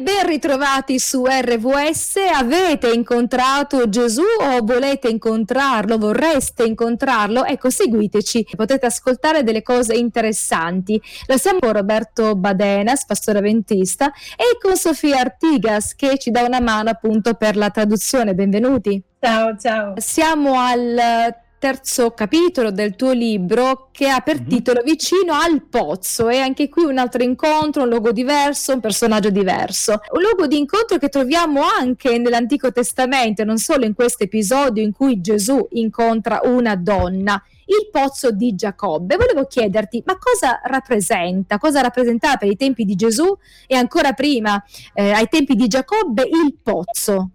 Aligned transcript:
ben 0.00 0.26
ritrovati 0.26 0.98
su 0.98 1.24
RVS. 1.24 2.16
Avete 2.34 2.90
incontrato 2.90 3.88
Gesù 3.88 4.22
o 4.40 4.60
volete 4.62 5.08
incontrarlo? 5.08 5.98
Vorreste 5.98 6.64
incontrarlo? 6.64 7.44
Ecco, 7.44 7.70
seguiteci, 7.70 8.48
potete 8.56 8.86
ascoltare 8.86 9.42
delle 9.42 9.62
cose 9.62 9.94
interessanti. 9.94 11.00
Lo 11.26 11.36
siamo 11.36 11.58
con 11.58 11.72
Roberto 11.72 12.34
Badenas, 12.36 13.04
pastore 13.04 13.38
avventista, 13.38 14.12
e 14.36 14.58
con 14.60 14.76
Sofia 14.76 15.20
Artigas 15.20 15.94
che 15.94 16.18
ci 16.18 16.30
dà 16.30 16.42
una 16.42 16.60
mano 16.60 16.90
appunto 16.90 17.34
per 17.34 17.56
la 17.56 17.70
traduzione. 17.70 18.34
Benvenuti. 18.34 19.02
Ciao, 19.20 19.56
ciao. 19.56 19.94
Siamo 19.96 20.58
al 20.58 21.34
terzo 21.62 22.10
capitolo 22.10 22.72
del 22.72 22.96
tuo 22.96 23.12
libro 23.12 23.90
che 23.92 24.08
ha 24.08 24.18
per 24.18 24.40
mm-hmm. 24.40 24.48
titolo 24.48 24.82
Vicino 24.82 25.32
al 25.32 25.62
pozzo 25.62 26.28
e 26.28 26.40
anche 26.40 26.68
qui 26.68 26.82
un 26.82 26.98
altro 26.98 27.22
incontro, 27.22 27.84
un 27.84 27.88
luogo 27.88 28.10
diverso, 28.10 28.72
un 28.74 28.80
personaggio 28.80 29.30
diverso. 29.30 30.00
Un 30.10 30.22
luogo 30.22 30.48
di 30.48 30.58
incontro 30.58 30.98
che 30.98 31.08
troviamo 31.08 31.60
anche 31.62 32.18
nell'Antico 32.18 32.72
Testamento, 32.72 33.44
non 33.44 33.58
solo 33.58 33.84
in 33.84 33.94
questo 33.94 34.24
episodio 34.24 34.82
in 34.82 34.90
cui 34.92 35.20
Gesù 35.20 35.64
incontra 35.74 36.40
una 36.42 36.74
donna, 36.74 37.40
il 37.66 37.90
pozzo 37.92 38.32
di 38.32 38.56
Giacobbe. 38.56 39.14
Volevo 39.16 39.46
chiederti, 39.46 40.02
ma 40.04 40.18
cosa 40.18 40.60
rappresenta, 40.64 41.58
cosa 41.58 41.80
rappresentava 41.80 42.38
per 42.38 42.50
i 42.50 42.56
tempi 42.56 42.84
di 42.84 42.96
Gesù 42.96 43.38
e 43.68 43.76
ancora 43.76 44.14
prima, 44.14 44.60
eh, 44.94 45.12
ai 45.12 45.28
tempi 45.28 45.54
di 45.54 45.68
Giacobbe, 45.68 46.22
il 46.22 46.56
pozzo? 46.60 47.30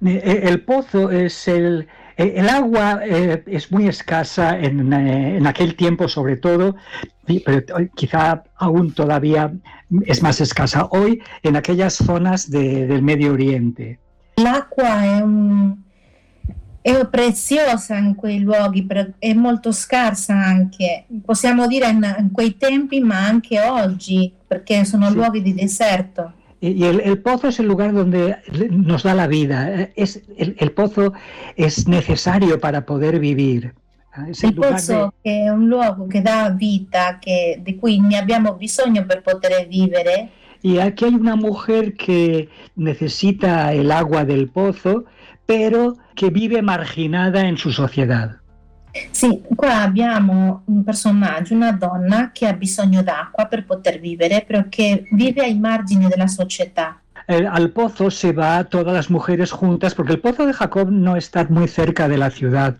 Il 0.00 0.62
pozzo 0.64 1.08
è 1.08 1.28
Eh, 1.28 2.03
el 2.16 2.48
agua 2.48 3.00
eh, 3.04 3.42
es 3.46 3.70
muy 3.72 3.88
escasa 3.88 4.58
en, 4.58 4.92
eh, 4.92 5.36
en, 5.36 5.46
aquel 5.46 5.74
tiempo, 5.74 6.08
sobre 6.08 6.36
todo, 6.36 6.76
pero 7.44 7.62
quizá 7.94 8.44
aún 8.56 8.92
todavía 8.92 9.52
es 10.06 10.22
más 10.22 10.40
escasa 10.40 10.86
hoy 10.90 11.22
en 11.42 11.56
aquellas 11.56 11.94
zonas 11.94 12.50
de, 12.50 12.86
del 12.86 13.02
Medio 13.02 13.32
Oriente. 13.32 13.98
L'acqua 14.36 15.02
è, 15.02 15.20
un, 15.22 15.76
è 16.80 17.06
preziosa 17.06 17.96
in 17.96 18.14
quei 18.14 18.40
luoghi, 18.40 18.86
è 19.18 19.32
molto 19.32 19.72
scarsa 19.72 20.34
anche, 20.34 21.06
possiamo 21.24 21.66
dire 21.66 21.88
in 21.88 22.30
quei 22.32 22.56
tempi, 22.56 23.00
ma 23.00 23.26
anche 23.26 23.60
oggi, 23.60 24.32
perché 24.46 24.84
sono 24.84 25.08
sì. 25.08 25.14
luoghi 25.14 25.42
di 25.42 25.54
deserto. 25.54 26.32
Y 26.66 26.84
el, 26.84 27.00
el, 27.00 27.18
pozo 27.18 27.48
es 27.48 27.60
el 27.60 27.66
lugar 27.66 27.92
donde 27.92 28.36
nos 28.70 29.02
da 29.02 29.12
la 29.12 29.26
vida. 29.26 29.90
Es, 29.96 30.22
el, 30.38 30.56
el 30.58 30.72
pozo 30.72 31.12
es 31.56 31.86
necesario 31.86 32.58
para 32.58 32.86
poder 32.86 33.18
vivir. 33.18 33.74
Es 34.30 34.42
il, 34.44 34.50
il 34.50 34.54
pozzo 34.54 35.12
de... 35.22 35.30
è 35.30 35.48
un 35.50 35.66
luogo 35.66 36.06
che 36.06 36.22
dà 36.22 36.48
vita, 36.56 37.18
che, 37.20 37.60
di 37.62 37.76
cui 37.76 38.00
ne 38.00 38.16
abbiamo 38.16 38.54
bisogno 38.54 39.04
per 39.04 39.20
poter 39.20 39.66
vivere. 39.68 40.30
Y 40.62 40.78
aquí 40.78 41.04
hay 41.04 41.14
una 41.14 41.36
mujer 41.36 41.94
que 41.94 42.48
necesita 42.76 43.74
el 43.74 43.90
agua 43.90 44.24
del 44.24 44.48
pozo, 44.48 45.04
pero 45.44 45.98
que 46.14 46.30
vive 46.30 46.62
marginada 46.62 47.46
en 47.46 47.58
su 47.58 47.72
sociedad. 47.72 48.38
Sì, 49.10 49.42
qua 49.54 49.80
abbiamo 49.82 50.62
un 50.66 50.84
personaggio, 50.84 51.54
una 51.54 51.72
donna 51.72 52.30
che 52.32 52.46
ha 52.46 52.52
bisogno 52.52 53.02
d'acqua 53.02 53.46
per 53.46 53.64
poter 53.64 53.98
vivere, 53.98 54.44
però 54.46 54.64
che 54.68 55.06
vive 55.12 55.42
ai 55.42 55.58
margini 55.58 56.06
della 56.06 56.28
società. 56.28 57.00
Eh, 57.26 57.44
al 57.44 57.70
pozo 57.70 58.10
se 58.10 58.32
va 58.32 58.64
todas 58.64 58.92
las 58.92 59.08
mujeres 59.08 59.50
juntas 59.50 59.94
porque 59.94 60.12
el 60.12 60.20
pozo 60.20 60.44
de 60.44 60.52
Jacob 60.52 60.90
no 60.90 61.16
está 61.16 61.46
muy 61.48 61.66
cerca 61.68 62.06
de 62.06 62.18
la 62.18 62.30
ciudad. 62.30 62.76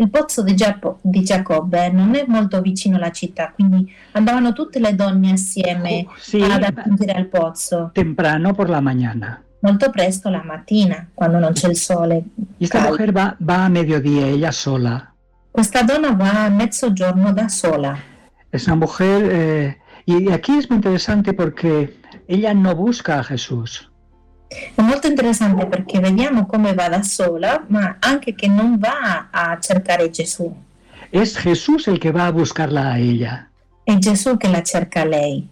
Il 0.00 0.10
pozzo 0.10 0.44
di, 0.44 0.54
Giacob, 0.54 0.98
di 1.02 1.24
Giacobbe 1.24 1.90
non 1.90 2.14
è 2.14 2.24
molto 2.26 2.60
vicino 2.60 2.96
alla 2.96 3.10
città, 3.10 3.50
quindi 3.52 3.92
andavano 4.12 4.52
tutte 4.52 4.78
le 4.78 4.94
donne 4.94 5.32
assieme 5.32 6.04
oh, 6.06 6.12
sì, 6.18 6.40
ad 6.40 6.62
attingere 6.62 7.12
al 7.12 7.26
pozzo. 7.26 7.90
Temprano 7.92 8.54
por 8.54 8.68
la 8.68 8.80
mañana. 8.80 9.42
Molto 9.60 9.90
presto 9.90 10.30
la 10.30 10.42
mattina, 10.44 11.08
quando 11.12 11.40
non 11.40 11.52
c'è 11.52 11.68
il 11.68 11.76
sole. 11.76 12.22
Y 12.58 12.64
esta 12.64 12.78
caldo. 12.78 12.90
mujer 12.90 13.12
va, 13.12 13.36
va 13.40 13.64
a 13.64 13.68
mediodía, 13.68 14.28
ella 14.28 14.52
sola. 14.52 15.12
Questa 15.58 15.82
donna 15.82 16.12
va 16.12 16.44
a 16.44 16.48
mezzogiorno 16.50 17.32
da 17.32 17.48
sola. 17.48 17.98
Es 18.52 18.68
una 18.68 18.76
mujer, 18.76 19.28
eh, 19.28 19.76
y 20.06 20.30
aquí 20.30 20.56
es 20.56 20.70
muy 20.70 20.76
interesante 20.76 21.32
porque 21.32 21.98
ella 22.28 22.54
no 22.54 22.76
busca 22.76 23.18
a 23.18 23.24
Jesús. 23.24 23.90
È 24.76 24.80
molto 24.80 25.08
interessante 25.08 25.66
perché 25.66 25.98
vediamo 25.98 26.46
come 26.46 26.74
va 26.74 26.88
da 26.88 27.02
sola, 27.02 27.64
ma 27.70 27.96
anche 27.98 28.36
che 28.36 28.46
non 28.46 28.78
va 28.78 29.30
a 29.32 29.58
cercare 29.58 30.08
Gesù. 30.10 30.54
Es 31.10 31.36
Jesús 31.36 31.88
el 31.88 31.98
que 31.98 32.12
va 32.12 32.26
a 32.26 32.30
buscarla 32.30 32.92
a 32.92 32.98
ella. 32.98 33.48
È 33.82 33.98
Gesù 33.98 34.36
che 34.36 34.46
la 34.46 34.62
cerca 34.62 35.00
a 35.00 35.06
lei. 35.06 35.48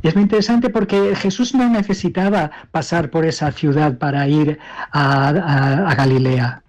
Y 0.00 0.08
es 0.08 0.14
muy 0.14 0.22
interesante 0.22 0.70
porque 0.70 1.14
Jesús 1.14 1.54
no 1.54 1.68
necesitaba 1.68 2.50
pasar 2.70 3.10
por 3.10 3.26
esa 3.26 3.52
ciudad 3.52 3.98
para 3.98 4.26
ir 4.26 4.58
a, 4.90 5.28
a, 5.28 5.90
a 5.90 5.94
Galilea. 5.94 6.62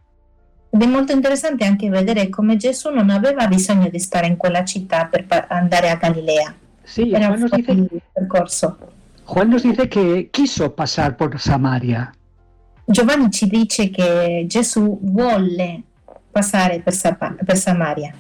Ed 0.72 0.82
è 0.82 0.86
molto 0.86 1.12
interessante 1.12 1.66
anche 1.66 1.90
vedere 1.90 2.30
come 2.30 2.56
Gesù 2.56 2.90
non 2.90 3.10
aveva 3.10 3.48
bisogno 3.48 3.90
di 3.90 4.00
stare 4.00 4.28
in 4.28 4.38
quella 4.38 4.64
città 4.64 5.06
per 5.06 5.26
andare 5.50 5.90
a 5.90 5.96
Galilea. 5.96 6.54
Sì, 6.84 7.12
Era 7.12 7.28
Juan, 7.28 7.40
nos 7.40 7.52
dice, 7.52 7.88
percorso. 8.14 8.78
Juan 9.26 9.50
nos 9.50 9.64
dice 9.64 9.88
che 9.88 10.30
quiso 10.32 10.70
pasar 10.72 11.16
por 11.16 11.40
Samaria. 11.40 12.12
Giovanni 12.86 13.30
ci 13.30 13.48
dice 13.48 13.90
che 13.90 14.46
Gesù 14.48 15.00
volle 15.02 15.84
passare 16.32 16.82
per, 16.82 16.96
per 17.46 17.58
Samaria. 17.58 18.14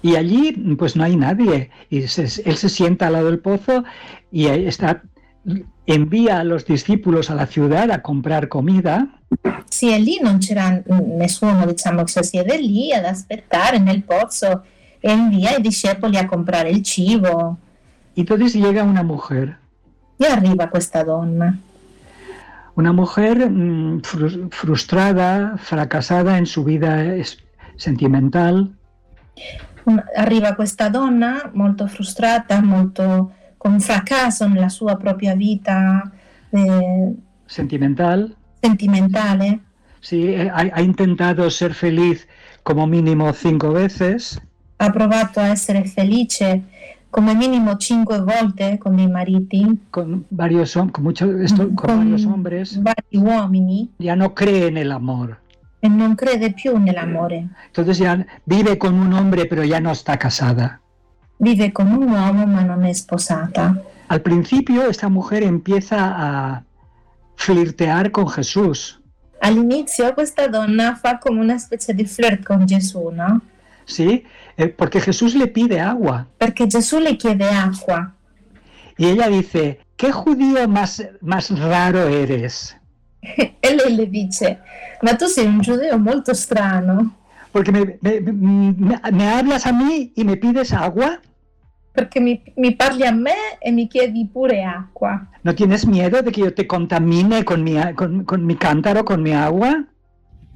Y 0.00 0.16
allí 0.16 0.52
pues 0.76 0.96
no 0.96 1.02
hay 1.04 1.16
nadie. 1.16 1.70
Y 1.88 2.06
se, 2.08 2.24
él 2.44 2.56
se 2.56 2.68
sienta 2.68 3.06
al 3.06 3.14
lado 3.14 3.26
del 3.26 3.38
pozo 3.38 3.84
y 4.30 4.46
está 4.46 5.02
envía 5.86 6.40
a 6.40 6.44
los 6.44 6.64
discípulos 6.64 7.30
a 7.30 7.34
la 7.34 7.46
ciudad 7.46 7.90
a 7.90 8.02
comprar 8.02 8.48
comida. 8.48 9.13
Sì, 9.84 9.92
e 9.92 9.98
lì 9.98 10.18
non 10.18 10.38
c'era 10.38 10.80
nessuno, 10.86 11.66
diciamo, 11.66 12.04
che 12.04 12.10
si 12.10 12.22
siede 12.22 12.56
lì 12.56 12.90
ad 12.94 13.04
aspettare 13.04 13.78
nel 13.78 14.02
pozzo 14.02 14.64
e 14.98 15.12
invia 15.12 15.58
i 15.58 15.60
discepoli 15.60 16.16
a 16.16 16.24
comprare 16.24 16.70
il 16.70 16.82
cibo. 16.82 17.58
Entonces 18.14 18.54
llega 18.54 18.82
una 18.82 19.02
mujer. 19.02 19.58
E 20.16 20.24
arriva 20.24 20.68
questa 20.68 21.02
donna. 21.02 21.54
Una 22.72 22.92
mujer 22.92 23.46
mmm, 23.46 24.00
frustrada, 24.48 25.56
fracasada 25.58 26.38
en 26.38 26.46
su 26.46 26.64
vida 26.64 27.04
sentimental. 27.76 28.72
Arriva 30.16 30.54
questa 30.54 30.88
donna 30.88 31.50
molto 31.52 31.86
frustrata, 31.88 32.62
molto 32.62 33.32
con 33.58 33.78
fracasso 33.80 34.48
nella 34.48 34.70
sua 34.70 34.96
propria 34.96 35.34
vita 35.34 36.10
eh, 36.48 37.14
sentimental. 37.44 38.34
Sentimentale. 38.60 39.63
Sí, 40.04 40.34
eh, 40.34 40.50
ha, 40.50 40.68
ha, 40.70 40.82
intentato 40.82 41.48
ser 41.48 41.72
feliz 41.72 42.28
como 42.62 42.86
mínimo 42.86 43.32
cinco 43.32 43.72
veces. 43.72 44.38
Ha 44.76 44.92
provato 44.92 45.40
a 45.40 45.48
essere 45.48 45.84
felice 45.84 46.62
come 47.08 47.34
minimo 47.34 47.78
cinque 47.78 48.20
volte 48.20 48.76
con 48.76 48.98
i 48.98 49.08
mariti. 49.08 49.64
Con 49.90 50.26
varios, 50.28 50.74
con 50.74 51.02
mucho, 51.02 51.30
esto, 51.38 51.68
con, 51.68 51.74
con 51.74 51.96
varios 51.98 52.26
hombres. 52.26 52.82
Vari 52.82 53.16
uomini. 53.16 53.88
Ya 53.98 54.14
no 54.14 54.34
cree 54.34 54.66
en 54.66 54.76
el 54.76 54.92
amor. 54.92 55.38
E 55.80 55.88
non 55.88 56.14
crede 56.16 56.52
più 56.52 56.76
nell'amore. 56.76 57.48
Entonces 57.66 57.98
ya 57.98 58.26
vive 58.44 58.76
con 58.76 58.94
un 58.94 59.12
hombre 59.12 59.46
pero 59.46 59.64
ya 59.64 59.80
no 59.80 59.90
está 59.90 60.18
casada. 60.18 60.80
vive 61.38 61.72
con 61.72 61.92
un 61.92 62.10
uomo 62.10 62.46
ma 62.46 62.62
non 62.62 62.84
è 62.84 62.92
sposata. 62.92 63.82
Al 64.08 64.20
principio 64.20 64.86
esta 64.86 65.08
mujer 65.08 65.42
empieza 65.42 65.96
a 66.16 66.62
flirtear 67.36 68.10
con 68.10 68.28
Jesús. 68.28 69.00
All'inizio 69.44 70.14
questa 70.14 70.48
donna 70.48 70.94
fa 70.94 71.18
come 71.18 71.40
una 71.40 71.58
specie 71.58 71.92
di 71.92 72.06
flirt 72.06 72.42
con 72.42 72.64
Gesù, 72.64 73.10
no? 73.10 73.42
Sí, 73.84 74.24
eh, 74.56 74.70
porque 74.70 75.00
Jesús 75.00 75.34
le 75.34 75.48
pide 75.48 75.80
agua. 75.80 76.26
Perché 76.38 76.66
Gesù 76.66 76.98
le 76.98 77.16
chiede 77.16 77.46
acqua. 77.50 78.14
Y 78.96 79.04
ella 79.04 79.28
dice, 79.28 79.80
¿qué 79.96 80.12
judío 80.12 80.66
más, 80.66 81.06
más 81.20 81.50
raro 81.50 82.08
eres? 82.08 82.74
lei 83.60 83.94
le 83.94 84.06
dice, 84.06 84.60
ma 85.02 85.14
tu 85.14 85.26
sei 85.26 85.46
un 85.46 85.60
giudeo 85.60 85.98
molto 85.98 86.32
strano. 86.32 87.14
Porque 87.52 87.70
me, 87.70 87.98
me, 88.00 88.20
me, 88.20 89.00
me 89.12 89.28
hablas 89.28 89.66
a 89.66 89.72
mí 89.72 90.10
y 90.16 90.24
me 90.24 90.36
pides 90.36 90.72
agua. 90.72 91.20
Perché 91.94 92.18
mi, 92.18 92.42
mi, 92.56 92.74
parli 92.74 93.06
a 93.06 93.12
me 93.12 93.56
e 93.60 93.70
mi 93.70 93.86
chiedi 93.86 94.26
pure 94.26 94.64
acqua. 94.64 95.28
¿No 95.42 95.54
tienes 95.54 95.86
miedo 95.86 96.20
de 96.22 96.32
que 96.32 96.40
yo 96.40 96.52
te 96.52 96.66
contamine 96.66 97.44
con 97.44 97.62
mi, 97.62 97.76
con, 97.94 98.24
con 98.24 98.44
mi 98.44 98.56
cántaro, 98.56 99.04
con 99.04 99.22
mi 99.22 99.32
agua? 99.32 99.84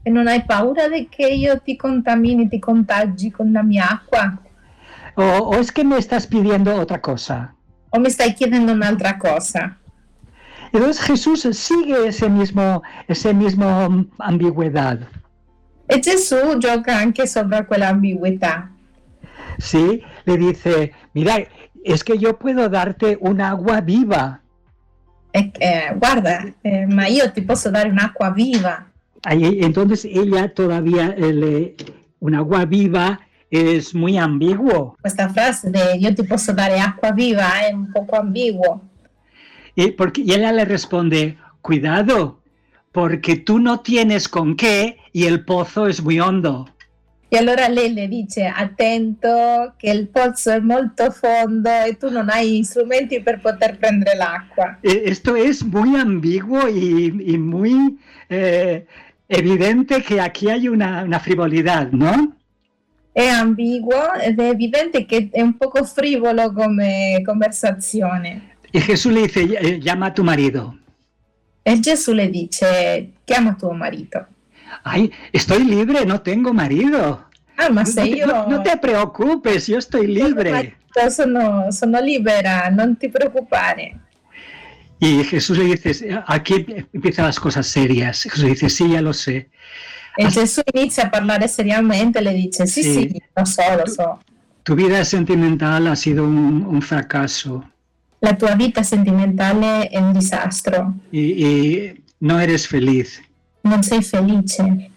E 0.03 0.11
non 0.11 0.27
hai 0.27 0.43
paura 0.45 0.89
di 0.89 1.09
che 1.09 1.29
io 1.29 1.61
ti 1.61 1.77
contamini, 1.77 2.49
ti 2.49 2.59
contagi 2.59 3.31
con 3.31 3.53
la 3.53 3.63
mia 3.63 3.89
acqua? 3.89 4.37
O, 5.15 5.23
o 5.23 5.55
es 5.61 5.71
que 5.71 5.85
me 5.85 5.97
estás 5.97 6.27
pidiendo 6.27 6.75
otra 6.75 7.01
cosa? 7.01 7.55
O 7.91 8.01
mi 8.01 8.11
stai 8.11 8.35
chiedendo 8.35 8.73
un'altra 8.73 9.17
cosa? 9.17 9.79
Entonces 10.73 11.01
Jesús 11.01 11.47
sigue 11.53 12.09
ese 12.09 12.29
mismo, 12.29 12.83
ese 13.07 13.33
mismo 13.33 14.07
ambigüedad. 14.19 15.01
E 15.87 16.01
Gesù 16.01 16.59
gioca 16.59 16.97
anche 16.97 17.27
sopra 17.27 17.65
quell'ambiguità. 17.65 18.71
Sí, 19.59 20.03
le 20.25 20.37
dice, 20.37 20.93
mira, 21.15 21.37
es 21.85 22.05
que 22.05 22.17
yo 22.19 22.39
puedo 22.39 22.69
darte 22.69 23.19
un 23.21 23.41
agua 23.41 23.81
viva. 23.81 24.41
e, 25.33 25.53
eh, 25.61 25.93
guarda, 25.95 26.47
eh, 26.65 26.87
ma 26.87 27.07
io 27.07 27.31
ti 27.33 27.43
posso 27.43 27.71
dare 27.71 27.91
un'acqua 27.91 28.31
viva. 28.31 28.87
Ahí, 29.25 29.59
entonces 29.63 30.05
ella 30.07 30.49
todavía, 30.53 31.15
eh, 31.17 31.33
le- 31.33 31.75
un 32.21 32.35
agua 32.35 32.65
viva 32.65 33.21
es 33.51 33.95
muy 33.95 34.17
ambiguo. 34.17 34.97
Questa 35.01 35.29
frase 35.29 35.71
de 35.71 35.97
io 35.99 36.15
ti 36.15 36.23
posso 36.23 36.53
dare 36.55 36.81
acqua 36.81 37.13
viva 37.13 37.61
è 37.61 37.73
un 37.73 37.93
poco 37.93 38.17
ambiguo. 38.17 38.81
Y, 39.77 39.91
porque, 39.93 40.23
y 40.23 40.33
ella 40.33 40.51
le 40.51 40.65
responde, 40.65 41.37
cuidado, 41.61 42.41
porque 42.91 43.37
tú 43.37 43.59
no 43.59 43.81
tienes 43.81 44.29
con 44.29 44.57
qué 44.57 44.97
y 45.13 45.25
el 45.27 45.45
pozo 45.45 45.87
es 45.87 46.03
muy 46.03 46.19
hondo. 46.21 46.69
E 47.31 47.37
allora 47.37 47.69
lei 47.69 47.93
le 47.93 48.09
dice 48.09 48.47
attento 48.47 49.75
che 49.77 49.91
il 49.91 50.09
pozzo 50.09 50.51
è 50.51 50.61
molto 50.61 51.11
fondo 51.11 51.69
e 51.69 51.99
tu 51.99 52.09
non 52.11 52.31
hai 52.31 52.65
strumenti 52.65 53.21
per 53.21 53.41
poter 53.41 53.77
prendere 53.77 54.17
l'acqua. 54.17 54.79
Esto 54.81 55.37
es 55.37 55.63
muy 55.63 55.95
ambiguo 56.01 56.67
y, 56.69 57.33
y 57.35 57.37
muy 57.37 57.99
eh, 58.31 58.87
evidente 59.27 60.03
que 60.03 60.21
aquí 60.21 60.49
hay 60.49 60.69
una, 60.69 61.03
una 61.03 61.19
frivolidad, 61.19 61.91
¿no? 61.93 62.35
È 63.13 63.27
ambiguo 63.27 64.15
ed 64.15 64.39
è 64.41 64.49
evidente 64.49 65.05
che 65.05 65.29
è 65.31 65.43
un 65.43 65.57
poco 65.59 65.85
frivolo 65.85 66.51
come 66.53 67.21
conversazione. 67.27 68.57
Y 68.73 68.81
Jesús 68.81 69.13
le 69.13 69.23
dice, 69.23 69.41
"Eh, 69.41 69.79
llama 69.81 70.07
a 70.07 70.13
tu 70.13 70.23
marido. 70.23 70.79
E 71.63 71.79
Gesù 71.81 72.13
le 72.15 72.31
dice 72.31 73.13
chiama 73.25 73.55
tuo 73.55 73.73
marito. 73.73 74.27
Ay, 74.85 75.11
estoy 75.33 75.65
libre, 75.65 76.05
no 76.07 76.21
tengo 76.21 76.53
marido. 76.53 77.25
Ah, 77.57 77.69
ma 77.71 77.83
No 77.83 77.93
te, 77.95 78.27
no- 78.27 78.47
no 78.47 78.63
te 78.63 78.77
preocupes, 78.77 79.67
yo 79.67 79.79
estoy 79.79 80.07
libre. 80.07 80.77
sono, 81.11 81.71
sono 81.73 82.01
libera, 82.01 82.69
non 82.71 82.97
ti 82.97 83.09
preoccupare. 83.09 83.97
Y 85.01 85.23
Jesús 85.25 85.59
le 85.59 85.65
dice, 85.65 86.23
aquí 86.27 86.67
empiezan 86.93 87.27
las 87.27 87.39
cosas 87.39 87.67
serias. 87.67 88.23
Jesús 88.23 88.45
dice, 88.45 88.69
sí, 88.69 88.91
ya 88.91 89.01
lo 89.01 89.13
sé. 89.13 89.49
Ah. 90.21 90.29
Gesù 90.29 90.61
inizia 90.75 91.05
a 91.05 91.11
parlare 91.11 91.47
seriamente, 91.47 92.21
le 92.21 92.33
dice 92.33 92.67
Sì. 92.67 92.83
sì, 92.83 93.23
lo 93.35 93.45
so, 93.45 93.63
lo 93.77 93.87
so. 93.87 94.21
Tu 94.65 94.75
vida 94.75 95.05
sentimental 95.05 95.87
ha 95.87 95.95
sido 95.95 96.25
un, 96.25 96.65
un 96.67 96.83
fracaso 96.83 97.71
La 98.21 98.35
tua 98.35 98.55
vita 98.57 98.83
sentimentale 98.83 99.89
è 99.89 99.99
un 99.99 100.13
disastro, 100.13 100.95
y, 101.13 101.21
y 101.47 102.05
no 102.19 102.41
eres 102.41 102.67
feliz. 102.67 103.23
Non 103.69 103.83
sei 103.83 104.03
felice. 104.03 104.91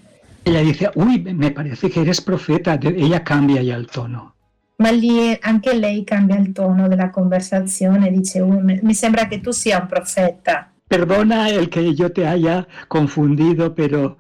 Ella 0.43 0.61
dice, 0.61 0.89
uy, 0.95 1.21
me 1.21 1.51
parece 1.51 1.89
que 1.89 2.01
eres 2.01 2.21
profeta. 2.21 2.79
Ella 2.81 3.21
cambia 3.21 3.61
ya 3.61 3.75
el 3.75 3.85
tono. 3.85 4.33
Ma 4.77 4.89
lì 4.89 5.37
anche 5.39 5.75
lei 5.75 6.03
cambia 6.03 6.37
il 6.37 6.51
tono 6.53 6.87
della 6.87 7.11
conversazione, 7.11 8.09
dice 8.09 8.39
"Uh, 8.39 8.59
mi 8.81 8.93
sembra 8.95 9.27
che 9.27 9.39
tu 9.39 9.51
sia 9.51 9.79
un 9.79 9.87
profeta. 9.87 10.71
Perdona 10.87 11.49
el 11.49 11.69
que 11.69 11.93
yo 11.93 12.11
te 12.11 12.25
haya 12.25 12.67
confundido, 12.87 13.73
pero... 13.73 14.17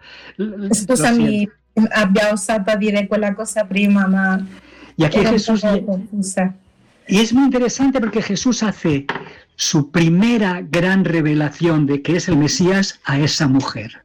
Scusami, 0.69 1.49
abbia 1.89 2.31
osato 2.31 2.71
a 2.71 2.75
dire 2.75 3.07
quella 3.07 3.33
cosa 3.33 3.65
prima, 3.65 4.07
ma 4.07 4.45
Y 4.95 5.03
aquí 5.03 5.25
Jesús... 5.25 5.61
confusa. 5.85 6.53
Y 7.07 7.19
es 7.19 7.33
muy 7.33 7.45
interesante 7.45 7.99
porque 7.99 8.21
Jesús 8.21 8.61
hace 8.61 9.05
su 9.55 9.89
primera 9.89 10.61
gran 10.61 11.03
revelación 11.03 11.87
de 11.87 12.01
que 12.03 12.17
es 12.17 12.27
el 12.27 12.37
Mesías 12.37 12.99
a 13.03 13.17
esa 13.17 13.47
mujer. 13.47 14.03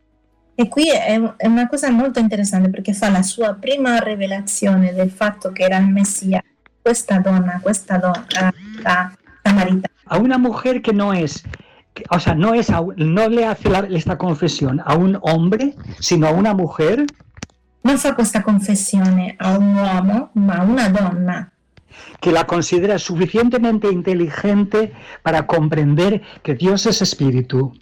E 0.59 0.69
qui 0.69 0.89
è, 0.91 1.21
è 1.37 1.47
una 1.47 1.69
cosa 1.69 1.91
molto 1.91 2.19
interessante 2.19 2.71
perché 2.71 2.95
fa 2.95 3.11
la 3.11 3.23
sua 3.23 3.53
prima 3.53 3.99
rivelazione 3.99 4.95
del 4.95 5.11
fatto 5.11 5.53
che 5.53 5.65
era 5.65 5.77
il 5.77 5.87
Messia, 5.87 6.43
questa 6.81 7.19
donna, 7.19 7.61
questa 7.61 7.99
donna, 7.99 8.53
la 8.83 9.13
samaritana. 9.43 9.95
A 10.07 10.17
una 10.17 10.39
mujer 10.39 10.81
que 10.81 10.95
no 10.95 11.13
es, 11.13 11.45
o 12.09 12.19
sea, 12.19 12.35
no 12.35 12.55
es, 12.55 12.71
no 12.97 13.29
le 13.29 13.45
hace 13.45 13.69
la- 13.69 13.87
esta 13.91 14.17
confesión 14.17 14.81
a 14.83 14.95
un 14.95 15.19
hombre, 15.21 15.75
sino 15.99 16.27
a 16.27 16.31
una 16.31 16.55
mujer. 16.55 17.05
Non 17.83 17.99
fa 17.99 18.15
questa 18.15 18.41
confessione 18.43 19.35
a 19.37 19.59
un 19.59 19.75
uomo, 19.75 20.31
ma 20.35 20.55
a 20.55 20.63
una 20.63 20.89
donna 20.89 21.53
que 22.21 22.33
la 22.33 22.45
considera 22.45 22.99
suficientemente 22.99 23.89
inteligente 23.89 24.93
para 25.23 25.47
comprender 25.47 26.23
que 26.43 26.55
Dios 26.55 26.87
es 26.87 27.03
espíritu 27.03 27.73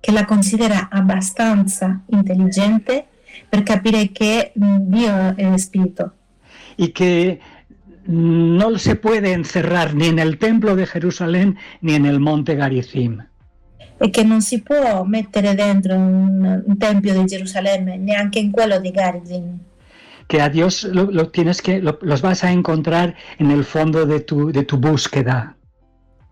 che 0.00 0.12
la 0.12 0.24
considera 0.24 0.88
abbastanza 0.90 2.02
intelligente 2.10 3.06
per 3.48 3.62
capire 3.62 4.12
che 4.12 4.52
mh, 4.54 4.76
Dio 4.80 5.34
è 5.36 5.56
spirito 5.58 6.12
y 6.76 6.92
que 6.92 7.40
no 8.06 8.78
se 8.78 8.94
puede 8.96 9.32
encerrar 9.32 9.94
ni 9.94 10.06
en 10.08 10.18
el 10.18 10.38
templo 10.38 10.76
de 10.76 10.86
Jerusalén 10.86 11.56
ni 11.80 11.94
en 11.94 12.06
el 12.06 12.20
monte 12.20 12.54
Garizim. 12.54 13.22
e 13.98 14.10
che 14.10 14.22
non 14.24 14.42
si 14.42 14.60
può 14.62 15.04
mettere 15.04 15.54
dentro 15.54 15.94
un, 15.96 16.62
un 16.66 16.76
tempio 16.76 17.14
di 17.18 17.24
Gerusalemme, 17.24 17.96
neanche 17.96 18.38
in 18.38 18.50
quello 18.50 18.78
di 18.78 18.90
Garizim. 18.90 19.58
que 20.28 20.40
a 20.42 20.48
Dios 20.50 20.84
lo, 20.84 21.08
lo 21.10 21.30
tienes 21.30 21.62
que 21.62 21.80
lo- 21.80 21.98
los 22.02 22.20
vas 22.20 22.42
a 22.44 22.50
encontrar 22.52 23.14
en 23.38 23.50
el 23.50 23.64
fondo 23.64 24.04
de 24.04 24.20
tu, 24.20 24.50
de 24.52 24.64
tu 24.64 24.76
búsqueda. 24.76 25.56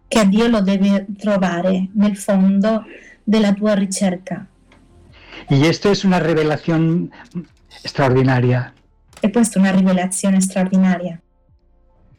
che 0.08 0.18
a 0.20 0.24
Dio 0.24 0.46
lo 0.48 0.60
devi 0.60 0.90
trovare 1.18 1.88
nel 1.94 2.16
fondo 2.16 2.84
della 3.24 3.52
tua 3.52 3.74
ricerca. 3.74 4.46
Y 5.48 5.66
esto 5.66 5.90
es 5.90 6.04
una 6.04 6.20
revelación 6.20 7.10
extraordinaria. 7.82 8.72
E 9.20 9.30
questa 9.30 9.58
è 9.58 9.62
una 9.62 9.72
rivelazione 9.72 10.40
straordinaria. 10.40 11.18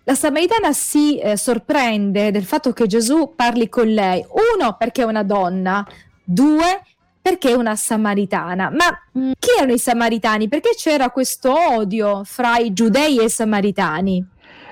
La 0.03 0.13
Samaritana 0.13 0.71
si 0.71 1.17
eh, 1.17 1.35
sorprende 1.35 2.29
del 2.29 2.45
fatto 2.45 2.73
che 2.73 2.85
Gesù 2.85 3.33
parli 3.35 3.69
con 3.69 3.87
lei, 3.87 4.23
uno 4.55 4.75
perché 4.77 5.01
è 5.01 5.05
una 5.05 5.23
donna, 5.23 5.85
due 6.23 6.81
perché 7.19 7.49
è 7.49 7.53
una 7.53 7.75
samaritana. 7.75 8.69
Ma 8.69 8.85
mh, 9.11 9.31
chi 9.39 9.49
erano 9.57 9.73
i 9.73 9.79
samaritani? 9.79 10.47
Perché 10.47 10.75
c'era 10.77 11.09
questo 11.09 11.51
odio 11.75 12.23
fra 12.23 12.57
i 12.57 12.71
giudei 12.71 13.17
e 13.17 13.23
i 13.23 13.29
samaritani? 13.29 14.23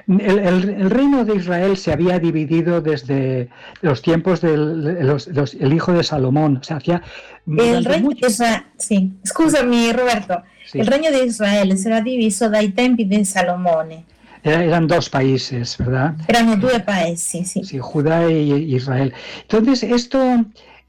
El, 0.07 0.39
el- 0.39 0.69
el 0.69 0.89
reino 0.89 1.23
de 1.25 1.35
Israel 1.35 1.77
se 1.77 1.91
había 1.93 2.19
dividido 2.19 2.81
desde 2.81 3.47
los 3.81 4.01
tiempos 4.01 4.41
del 4.41 5.05
los- 5.07 5.27
los- 5.27 5.53
el 5.53 5.71
hijo 5.73 5.93
de 5.93 6.03
Salomón. 6.03 6.57
O 6.57 6.63
sea, 6.63 6.77
hacía 6.77 7.01
durante 7.45 7.89
regno 7.89 8.07
mucho- 8.09 8.25
di 8.27 8.31
Israele, 8.33 8.65
sì, 8.77 9.11
scusami 9.23 9.91
Roberto, 9.93 10.43
sí, 10.65 10.79
il 10.79 10.87
regno 10.87 11.09
di 11.09 11.23
Israele 11.25 11.75
era 11.85 12.01
diviso 12.01 12.49
dai 12.49 12.73
tempi 12.73 13.07
di 13.07 13.23
Salomone. 13.23 14.03
era- 14.45 14.61
eran 14.61 14.87
dos 14.87 15.09
países, 15.09 15.77
¿verdad? 15.77 16.15
Erano 16.27 16.57
due 16.57 16.81
paesi, 16.81 17.45
sì. 17.45 17.63
Sí, 17.63 17.79
Judá 17.79 18.29
y 18.29 18.75
Israel. 18.75 19.13
Entonces, 19.43 19.83
esto, 19.83 20.19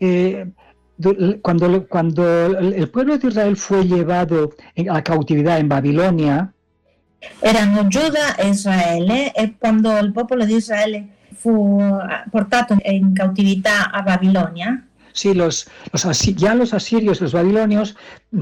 eh, 0.00 0.46
cuando, 1.40 1.86
cuando 1.88 2.46
el 2.46 2.72
el 2.74 2.88
pueblo 2.88 3.16
de 3.18 3.28
Israel 3.28 3.56
fue 3.56 3.84
llevado 3.86 4.54
a 4.90 5.02
cautividad 5.02 5.58
en 5.58 5.68
Babilonia, 5.68 6.52
Erano 7.40 7.86
Giuda 7.88 8.36
e 8.36 8.48
Israele 8.48 9.32
e 9.32 9.54
quando 9.58 9.96
il 9.98 10.12
popolo 10.12 10.44
di 10.44 10.54
Israele 10.56 11.06
fu 11.36 11.78
eh, 11.80 12.24
portato 12.30 12.76
in 12.84 13.12
cattività 13.12 13.90
a 13.90 14.02
Babilonia, 14.02 14.82
sí, 15.12 15.34
los, 15.34 15.68
los 15.92 16.22
ya 16.36 16.54
los 16.54 16.72
asirios, 16.72 17.20
los 17.20 17.32
babilonios, 17.32 17.94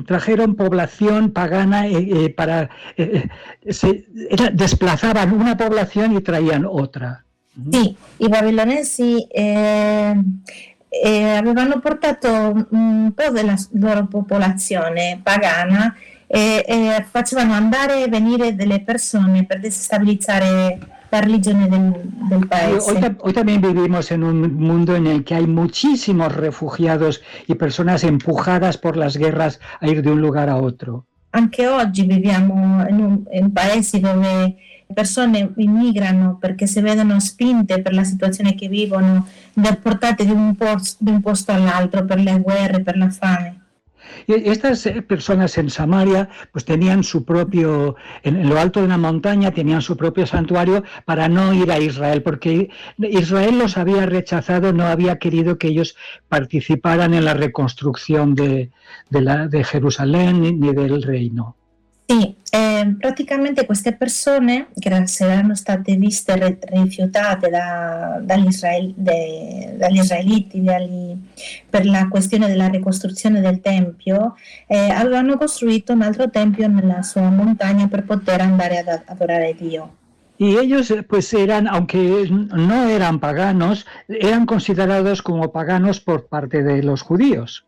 trajeron 0.07 0.55
población 0.55 1.31
pagana 1.33 1.87
eh, 1.87 2.09
eh, 2.25 2.31
para... 2.31 2.69
eh, 2.97 3.29
eh, 3.61 3.73
se- 3.73 4.07
era- 4.31 4.51
desplazaban 4.51 5.33
una 5.33 5.57
población 5.57 6.13
y 6.17 6.21
traían 6.21 6.65
otra. 6.65 7.25
Sì, 7.71 7.95
i 8.19 8.29
babilonesi 8.29 9.27
eh, 9.29 10.15
eh, 10.89 11.37
avevano 11.37 11.81
portato 11.81 12.67
un 12.71 13.13
po' 13.15 13.29
della 13.31 13.57
loro 13.73 14.07
popolazione 14.07 15.21
pagana 15.23 15.95
e, 16.35 16.65
e 16.67 17.05
facevano 17.11 17.53
andare 17.53 18.05
e 18.05 18.09
venire 18.09 18.55
delle 18.57 18.81
persone 18.81 19.45
per 19.45 19.61
destabilizzare 19.61 20.79
la 21.11 21.21
religione 21.21 21.69
del, 21.69 21.93
del 22.31 22.49
Y 22.51 22.73
Hoy, 22.89 23.17
hoy 23.21 23.33
también 23.35 23.61
vivimos 23.61 24.11
en 24.11 24.23
un 24.25 24.55
mundo 24.55 24.97
en 24.97 25.07
el 25.07 25.25
que 25.25 25.35
hay 25.35 25.47
muchísimos 25.47 26.35
refugiados 26.35 27.21
y 27.47 27.55
personas 27.55 28.03
empujadas 28.03 28.79
por 28.79 28.97
las 28.97 29.19
guerras 29.19 29.61
a 29.81 29.89
ir 29.89 30.01
de 30.01 30.11
un 30.11 30.23
lugar 30.23 30.49
a 30.49 30.57
otro. 30.57 31.05
Anche 31.33 31.69
oggi 31.69 32.05
viviamo 32.07 32.87
in, 32.89 32.99
un- 32.99 33.25
in 33.31 33.53
paesi 33.53 34.01
dove 34.01 34.57
persone 34.95 35.51
immigrano 35.57 36.39
perché 36.41 36.67
si 36.67 36.81
vedono 36.81 37.21
spinte 37.21 37.81
per 37.83 37.93
la 37.93 38.05
situazione 38.05 38.55
che 38.55 38.69
vivono, 38.69 39.27
deportate 39.53 40.25
di 40.25 40.31
un, 40.33 40.55
pos- 40.57 40.97
di 40.99 41.11
un 41.11 41.21
posto 41.21 41.53
all'altro 41.53 42.05
per 42.07 42.21
le 42.21 42.39
guerre, 42.41 42.81
per 42.83 42.97
la 42.97 43.11
fame. 43.11 43.57
Y 44.27 44.49
estas 44.49 44.87
eh, 44.87 45.03
personas 45.03 45.57
en 45.59 45.71
Samaria 45.71 46.29
pues 46.53 46.65
tenían 46.65 47.05
su 47.05 47.25
propio, 47.25 47.97
en, 48.23 48.49
lo 48.49 48.59
alto 48.59 48.81
de 48.81 48.87
una 48.87 48.99
montaña 48.99 49.51
tenían 49.53 49.83
su 49.83 49.97
propio 49.97 50.27
santuario 50.27 50.85
para 51.05 51.29
no 51.29 51.53
ir 51.55 51.71
a 51.71 51.79
Israel, 51.79 52.23
porque 52.23 52.71
Israel 52.99 53.59
los 53.59 53.77
había 53.77 54.07
rechazado, 54.07 54.73
no 54.73 54.87
había 54.87 55.19
querido 55.19 55.59
que 55.59 55.69
ellos 55.69 55.97
participaran 56.29 57.15
en 57.15 57.25
la 57.25 57.35
reconstrucción 57.35 58.35
de, 58.35 58.71
de 59.11 59.21
la, 59.21 59.49
de 59.49 59.65
Jerusalén 59.65 60.61
ni 60.61 60.73
del 60.73 61.03
reino. 61.03 61.57
Sì, 62.13 62.37
eh, 62.51 62.95
praticamente 62.99 63.65
queste 63.65 63.95
persone 63.95 64.69
che 64.79 64.91
erano 64.91 65.55
state 65.55 65.97
viste 65.97 66.59
rifiutate 66.61 67.49
da, 67.49 68.21
dagli, 68.21 68.49
israel, 68.49 68.93
de, 68.95 69.77
dagli, 69.79 69.97
israeliti 69.97 70.63
dagli, 70.63 71.17
per 71.71 71.87
la 71.87 72.09
questione 72.09 72.49
della 72.49 72.69
ricostruzione 72.69 73.41
del 73.41 73.63
Tempio, 73.63 74.37
eh, 74.67 74.91
avevano 74.91 75.39
costruito 75.39 75.95
un 75.95 76.03
altro 76.03 76.29
Tempio 76.29 76.69
nella 76.69 77.01
sua 77.01 77.31
montagna 77.31 77.89
per 77.89 78.05
poter 78.05 78.43
andare 78.43 78.81
ad 78.81 79.03
adorare 79.07 79.57
Dio. 79.59 79.97
Y 80.37 80.59
ellos, 80.59 80.93
pues 81.09 81.33
eran, 81.33 81.67
aunque 81.67 82.29
no 82.29 82.89
eran 82.91 83.21
paganos, 83.21 83.87
eran 84.09 84.45
considerados 84.45 85.23
como 85.23 85.51
paganos 85.51 86.01
por 86.01 86.27
parte 86.27 86.63
de 86.63 86.83
los 86.83 87.01
judíos. 87.01 87.65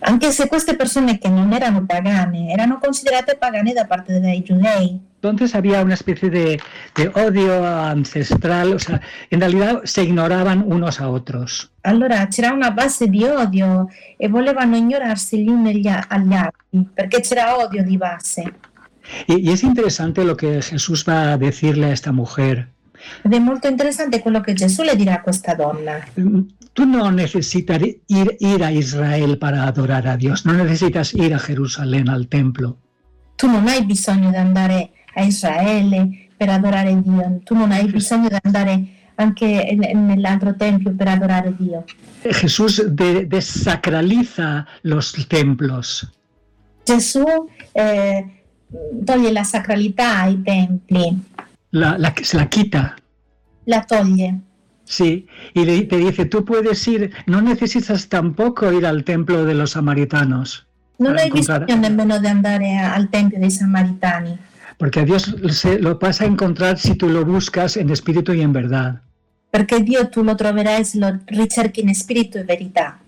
Anche 0.00 0.30
se 0.30 0.48
queste 0.48 0.76
persone 0.76 1.18
che 1.18 1.28
non 1.28 1.52
erano 1.52 1.84
pagane 1.84 2.50
erano 2.50 2.78
considerate 2.78 3.36
pagane 3.36 3.72
da 3.72 3.84
parte 3.84 4.18
dei 4.18 4.42
giudei. 4.42 4.98
Entonces 5.20 5.54
había 5.54 5.82
una 5.82 5.94
especie 5.94 6.30
de, 6.30 6.60
de, 6.94 7.08
odio 7.08 7.66
ancestral, 7.66 8.72
o 8.72 8.78
sea, 8.78 9.00
en 9.30 9.40
realidad 9.40 9.80
se 9.84 10.04
ignoraban 10.04 10.62
unos 10.64 11.00
a 11.00 11.10
otros. 11.10 11.72
Allora 11.82 12.28
c'era 12.28 12.52
una 12.52 12.70
base 12.70 13.08
di 13.08 13.24
odio 13.24 13.88
e 14.16 14.28
volevano 14.28 14.76
ignorarsi 14.76 15.42
gli 15.42 15.48
uni 15.48 15.82
agli 16.08 16.34
altri, 16.34 16.88
perché 16.94 17.20
c'era 17.20 17.56
odio 17.58 17.82
di 17.82 17.96
base. 17.96 18.44
Y, 19.26 19.48
y 19.48 19.52
es 19.52 19.64
interesante 19.64 20.22
lo 20.22 20.36
que 20.36 20.62
Jesús 20.62 21.04
va 21.04 21.32
a 21.32 21.36
decirle 21.36 21.86
a 21.86 21.92
esta 21.92 22.12
mujer. 22.12 22.68
Ed 23.22 23.32
è 23.32 23.38
molto 23.38 23.68
interessante 23.68 24.20
quello 24.20 24.40
che 24.40 24.54
Gesù 24.54 24.82
le 24.82 24.96
dirà 24.96 25.14
a 25.14 25.20
questa 25.20 25.54
donna. 25.54 25.98
Tú 26.78 26.86
no 26.86 27.10
necesitas 27.10 27.82
ir, 28.06 28.36
ir 28.38 28.62
a 28.62 28.70
Israel 28.70 29.36
para 29.36 29.64
adorar 29.64 30.06
a 30.06 30.16
Dios, 30.16 30.46
no 30.46 30.52
necesitas 30.52 31.12
ir 31.12 31.34
a 31.34 31.38
Jerusalén 31.40 32.08
al 32.08 32.28
templo. 32.28 32.78
Tu 33.34 33.48
non 33.48 33.66
hai 33.66 33.84
bisogno 33.84 34.30
di 34.30 34.36
andare 34.36 34.92
a 35.16 35.22
Israele 35.22 36.28
per 36.36 36.50
adorare 36.50 37.02
Dio, 37.02 37.40
tu 37.42 37.56
non 37.56 37.72
hai 37.72 37.90
bisogno 37.90 38.28
di 38.28 38.36
andare 38.40 38.84
anche 39.16 39.76
nell'altro 39.92 40.54
tempio 40.54 40.94
per 40.94 41.08
adorare 41.08 41.52
Dio. 41.58 41.82
Jesús 42.22 42.80
de, 42.86 43.26
desacraliza 43.26 44.64
los 44.82 45.26
templos. 45.26 46.08
Gesù 46.84 47.24
eh, 47.72 48.24
toglie 49.04 49.32
la 49.32 49.42
sacralità 49.42 50.20
ai 50.20 50.40
templi. 50.42 51.24
La, 51.70 51.96
la, 51.98 52.12
se 52.22 52.36
la 52.36 52.46
quita. 52.46 52.94
La 53.64 53.82
toglie. 53.82 54.42
Sí, 54.88 55.26
y 55.52 55.66
le, 55.66 55.82
te 55.82 55.98
dice, 55.98 56.24
tú 56.24 56.46
puedes 56.46 56.88
ir, 56.88 57.12
no 57.26 57.42
necesitas 57.42 58.08
tampoco 58.08 58.72
ir 58.72 58.86
al 58.86 59.04
templo 59.04 59.44
de 59.44 59.52
los 59.52 59.72
samaritanos. 59.72 60.64
Non 60.96 61.14
hai 61.20 61.28
encontrar... 61.28 61.68
bisogno 61.68 61.84
nemmeno 61.84 62.18
di 62.18 62.26
andare 62.26 62.74
al 62.80 63.12
tempio 63.12 63.38
dei 63.38 63.50
samaritani. 63.50 64.32
Porque 64.78 65.00
a 65.00 65.04
Dios 65.04 65.28
se 65.52 65.78
lo 65.78 65.98
vas 65.98 66.22
a 66.22 66.24
encontrar 66.24 66.78
si 66.78 66.94
tú 66.94 67.08
lo 67.10 67.24
buscas 67.26 67.76
en 67.76 67.90
espíritu 67.90 68.32
y 68.32 68.40
en 68.40 68.52
verdad. 68.52 69.02
Perché 69.50 69.82
Dio 69.84 70.08
tu 70.08 70.24
lo 70.24 70.34
troverai 70.34 70.84
se 70.84 70.98
lo 70.98 71.20
ricerchi 71.26 71.82
in 71.82 71.94
spirito 71.94 72.38
e 72.38 72.44
verità. 72.44 72.98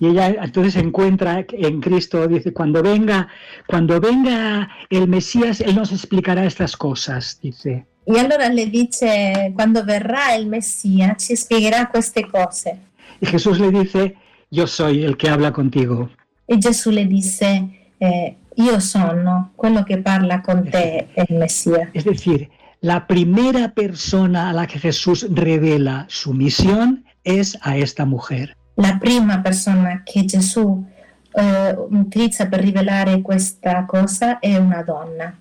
Y 0.00 0.08
ella 0.08 0.28
entonces 0.42 0.76
encuentra 0.76 1.44
en 1.50 1.80
Cristo, 1.80 2.26
dice, 2.26 2.52
cuando 2.52 2.82
venga, 2.82 3.28
cuando 3.66 4.00
venga 4.00 4.68
el 4.90 5.08
Mesías, 5.08 5.60
Él 5.60 5.76
nos 5.76 5.92
explicará 5.92 6.44
estas 6.44 6.76
cosas, 6.76 7.38
dice. 7.42 7.86
E 8.04 8.18
allora 8.18 8.48
le 8.48 8.66
dice, 8.66 9.52
quando 9.54 9.84
verrà 9.84 10.34
il 10.34 10.48
Messia, 10.48 11.14
ci 11.16 11.36
spiegherà 11.36 11.86
queste 11.86 12.28
cose. 12.28 12.76
Y 13.20 13.26
Jesús 13.26 13.60
le 13.60 13.70
dice, 13.70 14.16
yo 14.50 14.66
soy 14.66 15.04
el 15.04 15.16
que 15.16 15.28
habla 15.28 15.52
contigo. 15.52 16.10
E 16.46 16.58
Gesù 16.58 16.90
le 16.90 17.06
disse, 17.06 17.68
eh, 17.98 18.36
io 18.56 18.80
sono 18.80 19.52
quello 19.54 19.84
che 19.84 19.98
parla 19.98 20.40
con 20.40 20.68
te, 20.68 21.08
il 21.14 21.36
Messia. 21.36 21.88
Es 21.94 22.04
decir, 22.04 22.50
la 22.80 23.06
primera 23.06 23.72
persona 23.72 24.50
a 24.50 24.52
la 24.52 24.66
que 24.66 24.80
Jesús 24.80 25.26
revela 25.30 26.06
su 26.08 26.34
misión 26.34 27.04
es 27.22 27.56
a 27.62 27.76
esta 27.76 28.04
mujer. 28.04 28.56
La 28.74 28.96
prima 28.98 29.40
persona 29.40 30.02
che 30.04 30.24
Gesù 30.24 30.84
eh, 31.32 31.76
utilizza 31.90 32.46
per 32.46 32.60
rivelare 32.60 33.20
questa 33.20 33.84
cosa 33.84 34.38
è 34.38 34.56
una 34.56 34.82
donna. 34.82 35.36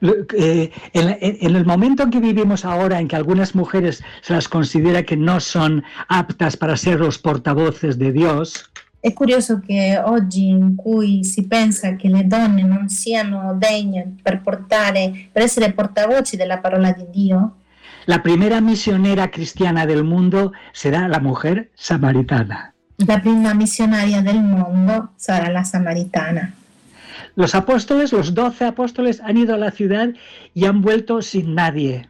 Eh, 0.00 0.70
en, 0.92 1.16
en, 1.20 1.56
el 1.56 1.64
momento 1.64 2.02
en 2.02 2.10
que 2.10 2.20
vivimos 2.20 2.64
ahora, 2.64 3.00
en 3.00 3.08
que 3.08 3.16
algunas 3.16 3.54
mujeres 3.54 4.02
se 4.20 4.34
las 4.34 4.46
considera 4.46 5.02
que 5.04 5.16
no 5.16 5.40
son 5.40 5.82
aptas 6.08 6.56
para 6.56 6.76
ser 6.76 7.00
los 7.00 7.18
portavoces 7.18 7.96
de 7.98 8.12
Dios, 8.12 8.70
è 9.06 9.12
curioso 9.12 9.60
che 9.64 10.02
oggi 10.04 10.48
in 10.48 10.74
cui 10.74 11.22
si 11.22 11.46
pensa 11.46 11.94
che 11.94 12.08
le 12.08 12.26
donne 12.26 12.64
non 12.64 12.88
siano 12.88 13.54
degne 13.56 14.16
per 14.20 14.40
portare, 14.42 15.28
per 15.30 15.42
essere 15.42 15.72
portavoci 15.72 16.36
della 16.36 16.58
parola 16.58 16.90
di 16.90 17.04
Dio, 17.08 17.58
la 18.06 18.22
primera 18.22 18.60
misionera 18.60 19.30
cristiana 19.30 19.84
del 19.84 20.04
mundo 20.04 20.52
será 20.72 21.08
la 21.08 21.18
mujer 21.18 21.70
samaritana. 21.74 22.72
La 22.98 23.20
prima 23.20 23.52
missionaria 23.52 24.22
del 24.22 24.42
mondo 24.42 25.10
sarà 25.16 25.50
la 25.50 25.64
samaritana. 25.64 26.54
Los 27.34 27.54
apóstoles, 27.54 28.12
los 28.12 28.32
doce 28.32 28.64
apóstoles, 28.64 29.20
han 29.20 29.36
ido 29.36 29.54
a 29.54 29.58
la 29.58 29.70
ciudad 29.70 30.08
y 30.54 30.64
han 30.64 30.80
vuelto 30.80 31.20
sin 31.20 31.54
nadie. 31.54 32.08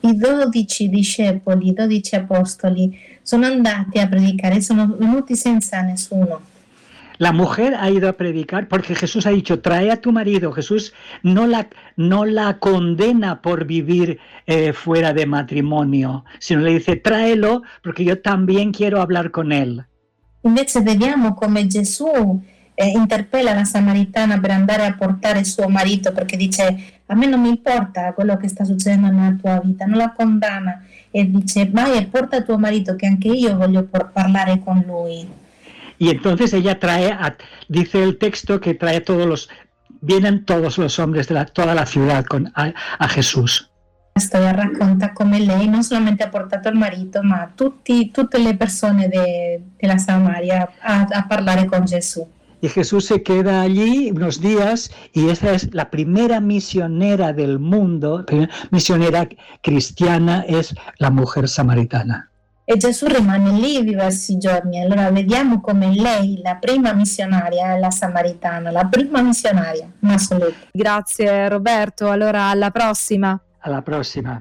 I 0.00 0.16
dodici 0.16 0.88
discepoli, 0.88 1.68
i 1.68 1.74
dodici 1.74 2.16
apostoli 2.16 2.98
sono 3.22 3.46
andati 3.46 3.98
a 3.98 4.08
predicare, 4.08 4.62
sono 4.62 4.96
venuti 4.98 5.36
senza 5.36 5.82
nessuno. 5.82 6.40
La 7.20 7.32
mujer 7.32 7.74
ha 7.74 7.90
ido 7.90 8.08
a 8.08 8.14
predicar 8.14 8.66
porque 8.66 8.94
Jesús 8.94 9.26
ha 9.26 9.30
dicho, 9.30 9.60
trae 9.60 9.90
a 9.90 10.00
tu 10.00 10.10
marido. 10.10 10.52
Jesús 10.52 10.94
no 11.22 11.46
la, 11.46 11.68
no 11.94 12.24
la 12.24 12.58
condena 12.58 13.42
por 13.42 13.66
vivir 13.66 14.18
eh, 14.46 14.72
fuera 14.72 15.12
de 15.12 15.26
matrimonio, 15.26 16.24
sino 16.38 16.62
le 16.62 16.72
dice, 16.78 16.96
tráelo 16.96 17.60
porque 17.82 18.04
yo 18.04 18.22
también 18.22 18.72
quiero 18.72 19.02
hablar 19.02 19.30
con 19.32 19.52
él. 19.52 19.84
Invece 20.44 20.80
vediamo 20.80 21.34
come 21.34 21.66
Gesù 21.66 22.40
eh, 22.74 22.88
interpella 22.88 23.52
la 23.52 23.66
samaritana 23.66 24.40
per 24.40 24.52
andare 24.52 24.86
a 24.86 24.94
portare 24.94 25.44
suo 25.44 25.68
marito 25.68 26.14
perché 26.14 26.38
dice 26.38 27.02
a 27.04 27.14
me 27.14 27.26
non 27.26 27.42
mi 27.42 27.50
importa 27.50 28.14
quello 28.14 28.38
che 28.38 28.48
sta 28.48 28.64
succedendo 28.64 29.08
nella 29.08 29.36
tua 29.38 29.60
vita, 29.62 29.84
non 29.84 29.98
la 29.98 30.14
condanna 30.16 30.86
e 31.10 31.28
dice 31.28 31.68
vai 31.70 31.98
e 31.98 32.06
porta 32.06 32.40
tuo 32.40 32.56
marito 32.56 32.96
che 32.96 33.06
anche 33.06 33.28
io 33.28 33.58
voglio 33.58 33.86
parlare 34.10 34.58
con 34.60 34.82
lui. 34.86 35.39
Y 36.00 36.08
entonces 36.08 36.54
ella 36.54 36.80
trae, 36.80 37.12
a, 37.12 37.36
dice 37.68 38.02
el 38.02 38.16
texto 38.16 38.58
que 38.58 38.72
trae 38.72 39.02
todos 39.02 39.26
los, 39.26 39.50
vienen 40.00 40.46
todos 40.46 40.78
los 40.78 40.98
hombres 40.98 41.28
de 41.28 41.34
la, 41.34 41.44
toda 41.44 41.74
la 41.74 41.84
ciudad 41.84 42.24
con, 42.24 42.50
a, 42.54 42.72
a 42.98 43.08
Jesús. 43.08 43.70
Storia 44.18 44.52
racconta 44.52 45.12
come 45.12 45.38
lei 45.40 45.68
non 45.68 45.82
solamente 45.82 46.24
ha 46.24 46.30
portato 46.30 46.70
il 46.70 46.76
marito, 46.76 47.22
ma 47.22 47.52
tutti, 47.54 48.10
tutte 48.10 48.38
le 48.38 48.56
persone 48.56 49.08
de, 49.08 49.62
della 49.76 49.98
Samaria 49.98 50.72
a, 50.80 51.06
a 51.10 51.26
parlare 51.26 51.66
con 51.66 51.84
Gesù. 51.84 52.26
Y 52.62 52.68
Jesús 52.68 53.04
se 53.04 53.22
queda 53.22 53.60
allí 53.60 54.10
unos 54.10 54.40
días 54.40 54.90
y 55.12 55.28
esa 55.28 55.52
es 55.52 55.72
la 55.74 55.90
primera 55.90 56.40
misionera 56.40 57.34
del 57.34 57.58
mundo, 57.58 58.24
misionera 58.70 59.28
cristiana 59.60 60.44
es 60.48 60.74
la 60.98 61.10
mujer 61.10 61.46
samaritana. 61.46 62.30
E 62.70 62.76
Gesù 62.76 63.06
rimane 63.06 63.50
lì 63.50 63.82
diversi 63.82 64.38
giorni. 64.38 64.80
Allora 64.80 65.10
vediamo 65.10 65.60
come 65.60 65.92
lei, 65.92 66.40
la 66.40 66.54
prima 66.54 66.92
missionaria, 66.92 67.74
è 67.74 67.78
la 67.80 67.90
samaritana, 67.90 68.70
la 68.70 68.86
prima 68.86 69.20
missionaria 69.22 69.90
in 69.98 70.08
assoluto. 70.08 70.54
Grazie 70.70 71.48
Roberto, 71.48 72.08
allora 72.08 72.44
alla 72.44 72.70
prossima. 72.70 73.36
Alla 73.62 73.82
prossima. 73.82 74.40